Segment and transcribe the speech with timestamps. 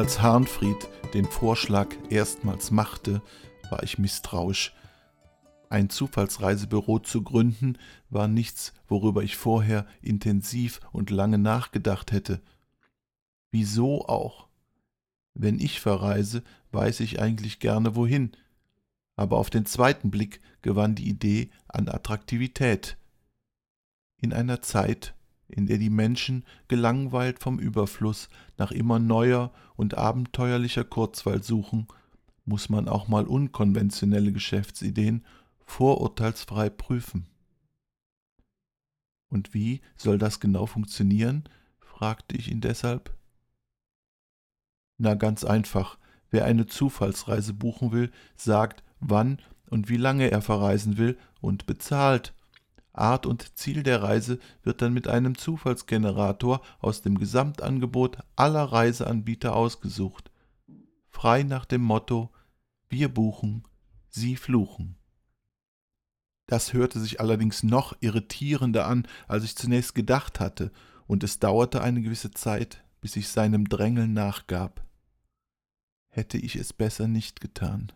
[0.00, 3.20] Als Harnfried den Vorschlag erstmals machte,
[3.68, 4.74] war ich misstrauisch.
[5.68, 7.76] Ein Zufallsreisebüro zu gründen
[8.08, 12.40] war nichts, worüber ich vorher intensiv und lange nachgedacht hätte.
[13.50, 14.48] Wieso auch?
[15.34, 18.32] Wenn ich verreise, weiß ich eigentlich gerne wohin.
[19.16, 22.96] Aber auf den zweiten Blick gewann die Idee an Attraktivität.
[24.16, 25.14] In einer Zeit,
[25.50, 31.86] in der die Menschen gelangweilt vom Überfluss nach immer neuer und abenteuerlicher Kurzweil suchen,
[32.44, 35.24] muss man auch mal unkonventionelle Geschäftsideen
[35.64, 37.26] vorurteilsfrei prüfen.
[39.28, 41.44] Und wie soll das genau funktionieren?
[41.78, 43.14] fragte ich ihn deshalb.
[44.98, 45.98] Na ganz einfach,
[46.30, 52.34] wer eine Zufallsreise buchen will, sagt, wann und wie lange er verreisen will und bezahlt.
[52.92, 59.54] Art und Ziel der Reise wird dann mit einem Zufallsgenerator aus dem Gesamtangebot aller Reiseanbieter
[59.54, 60.30] ausgesucht.
[61.08, 62.30] Frei nach dem Motto
[62.88, 63.64] Wir buchen,
[64.08, 64.96] Sie fluchen.
[66.46, 70.72] Das hörte sich allerdings noch irritierender an, als ich zunächst gedacht hatte,
[71.06, 74.84] und es dauerte eine gewisse Zeit, bis ich seinem Drängeln nachgab.
[76.08, 77.92] Hätte ich es besser nicht getan.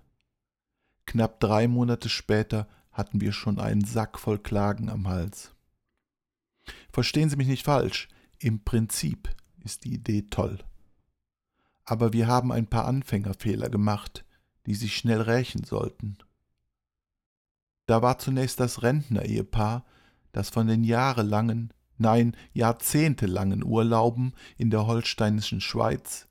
[1.05, 5.55] Knapp drei Monate später hatten wir schon einen Sack voll Klagen am Hals.
[6.91, 9.28] Verstehen Sie mich nicht falsch, im Prinzip
[9.62, 10.59] ist die Idee toll.
[11.84, 14.25] Aber wir haben ein paar Anfängerfehler gemacht,
[14.67, 16.17] die sich schnell rächen sollten.
[17.87, 19.84] Da war zunächst das Rentner-Ehepaar,
[20.33, 26.28] das von den jahrelangen, nein, jahrzehntelangen Urlauben in der holsteinischen Schweiz,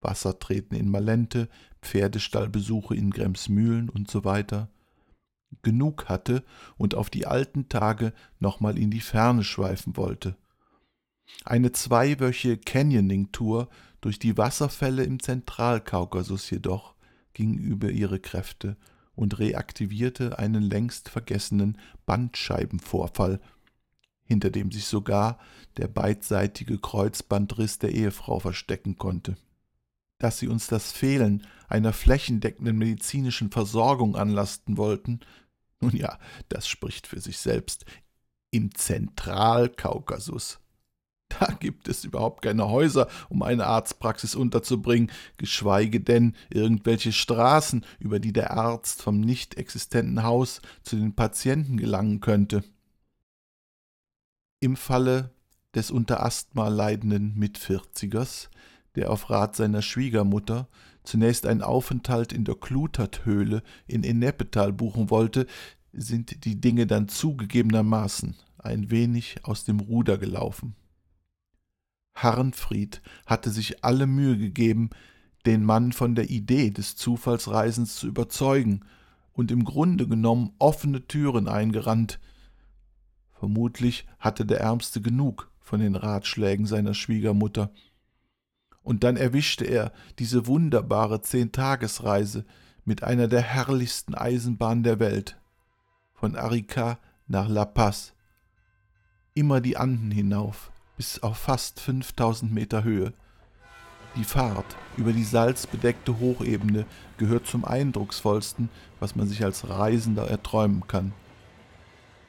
[0.00, 1.48] Wassertreten in Malente,
[1.82, 4.24] Pferdestallbesuche in Gremsmühlen und so
[5.62, 6.44] genug hatte
[6.76, 10.36] und auf die alten Tage nochmal in die Ferne schweifen wollte.
[11.44, 13.68] Eine zweiwöchige Canyoning-Tour
[14.00, 16.94] durch die Wasserfälle im Zentralkaukasus jedoch
[17.32, 18.76] ging über ihre Kräfte
[19.14, 23.40] und reaktivierte einen längst vergessenen Bandscheibenvorfall,
[24.24, 25.38] hinter dem sich sogar
[25.76, 29.36] der beidseitige Kreuzbandriss der Ehefrau verstecken konnte.
[30.18, 35.20] Dass sie uns das Fehlen einer flächendeckenden medizinischen Versorgung anlasten wollten,
[35.80, 36.18] nun ja,
[36.48, 37.84] das spricht für sich selbst.
[38.50, 40.60] Im Zentralkaukasus.
[41.28, 48.20] Da gibt es überhaupt keine Häuser, um eine Arztpraxis unterzubringen, geschweige denn irgendwelche Straßen, über
[48.20, 52.62] die der Arzt vom nicht existenten Haus zu den Patienten gelangen könnte.
[54.60, 55.34] Im Falle
[55.74, 58.48] des unter Asthma leidenden Mitvierzigers,
[58.96, 60.68] der auf Rat seiner Schwiegermutter
[61.04, 65.46] zunächst einen Aufenthalt in der Kluterthöhle in Ennepetal buchen wollte,
[65.92, 70.74] sind die Dinge dann zugegebenermaßen ein wenig aus dem Ruder gelaufen.
[72.14, 74.90] Harnfried hatte sich alle Mühe gegeben,
[75.44, 78.80] den Mann von der Idee des Zufallsreisens zu überzeugen
[79.32, 82.18] und im Grunde genommen offene Türen eingerannt.
[83.32, 87.70] Vermutlich hatte der Ärmste genug von den Ratschlägen seiner Schwiegermutter.
[88.86, 92.44] Und dann erwischte er diese wunderbare Zehntagesreise
[92.84, 95.36] mit einer der herrlichsten Eisenbahnen der Welt,
[96.14, 98.14] von Arica nach La Paz,
[99.34, 103.12] immer die Anden hinauf, bis auf fast 5000 Meter Höhe.
[104.14, 106.86] Die Fahrt über die salzbedeckte Hochebene
[107.18, 108.68] gehört zum eindrucksvollsten,
[109.00, 111.12] was man sich als Reisender erträumen kann.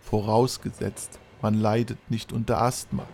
[0.02, 3.06] Vorausgesetzt, man leidet nicht unter Asthma.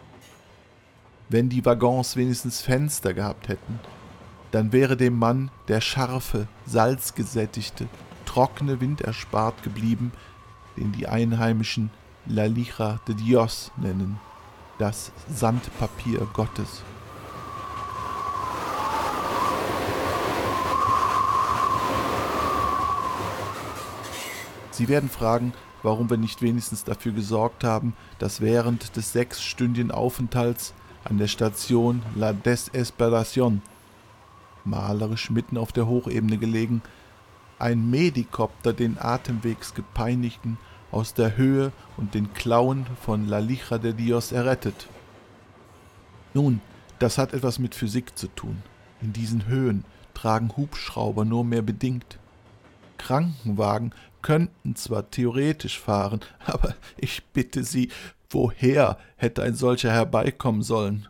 [1.33, 3.79] Wenn die Waggons wenigstens Fenster gehabt hätten,
[4.51, 7.88] dann wäre dem Mann der scharfe, salzgesättigte,
[8.27, 10.11] trockene Wind erspart geblieben,
[10.77, 11.89] den die Einheimischen
[12.27, 14.19] La Lija de Dios nennen,
[14.77, 16.83] das Sandpapier Gottes.
[24.69, 25.51] Sie werden fragen,
[25.81, 32.01] warum wir nicht wenigstens dafür gesorgt haben, dass während des sechsstündigen Aufenthalts an der Station
[32.15, 33.61] La Desesperación,
[34.63, 36.81] malerisch mitten auf der Hochebene gelegen,
[37.59, 40.57] ein Medikopter den atemwegs gepeinigten
[40.91, 44.88] aus der Höhe und den Klauen von La Lija de Dios errettet.
[46.33, 46.61] Nun,
[47.00, 48.61] das hat etwas mit Physik zu tun.
[49.01, 52.17] In diesen Höhen tragen Hubschrauber nur mehr bedingt.
[52.97, 57.89] Krankenwagen könnten zwar theoretisch fahren, aber ich bitte Sie,
[58.33, 61.07] Woher hätte ein solcher herbeikommen sollen?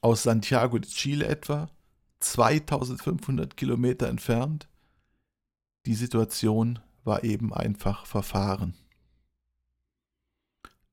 [0.00, 1.70] Aus Santiago de Chile etwa?
[2.18, 4.68] 2500 Kilometer entfernt?
[5.86, 8.74] Die Situation war eben einfach Verfahren.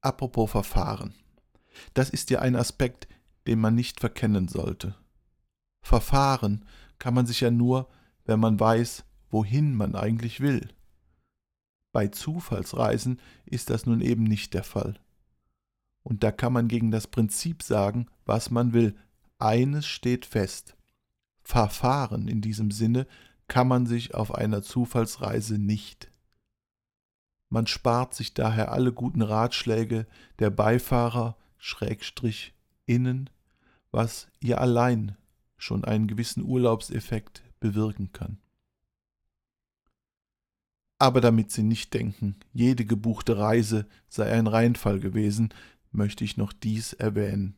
[0.01, 1.15] Apropos Verfahren.
[1.95, 3.07] Das ist ja ein Aspekt,
[3.47, 4.93] den man nicht verkennen sollte.
[5.81, 6.63] Verfahren
[6.99, 7.89] kann man sich ja nur,
[8.25, 10.69] wenn man weiß, wohin man eigentlich will.
[11.91, 14.99] Bei Zufallsreisen ist das nun eben nicht der Fall.
[16.03, 18.95] Und da kann man gegen das Prinzip sagen, was man will.
[19.37, 20.75] Eines steht fest.
[21.41, 23.07] Verfahren in diesem Sinne
[23.47, 26.11] kann man sich auf einer Zufallsreise nicht.
[27.49, 30.05] Man spart sich daher alle guten Ratschläge
[30.37, 32.53] der Beifahrer, Schrägstrich,
[32.85, 33.29] innen,
[33.91, 35.17] was ihr allein
[35.57, 38.37] schon einen gewissen Urlaubseffekt bewirken kann.
[40.99, 45.53] Aber damit Sie nicht denken, jede gebuchte Reise sei ein Reinfall gewesen,
[45.91, 47.55] möchte ich noch dies erwähnen.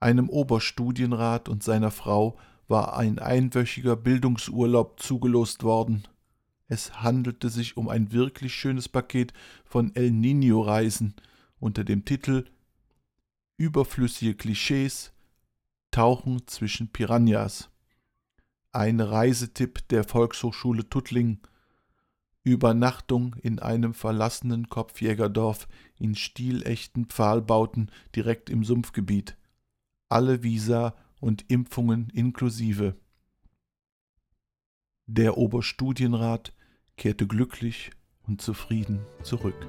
[0.00, 2.38] Einem Oberstudienrat und seiner Frau
[2.68, 6.06] war ein einwöchiger Bildungsurlaub zugelost worden.
[6.68, 9.32] Es handelte sich um ein wirklich schönes Paket
[9.64, 11.14] von El Nino Reisen
[11.58, 12.44] unter dem Titel
[13.56, 15.12] Überflüssige Klischees
[15.90, 17.70] Tauchen zwischen Piranhas.
[18.72, 21.40] Ein Reisetipp der Volkshochschule Tuttlingen
[22.46, 25.66] Übernachtung in einem verlassenen Kopfjägerdorf
[25.98, 29.36] in stilechten Pfahlbauten direkt im Sumpfgebiet.
[30.08, 32.94] Alle Visa und Impfungen inklusive.
[35.06, 36.54] Der Oberstudienrat
[36.96, 37.90] kehrte glücklich
[38.28, 39.66] und zufrieden zurück.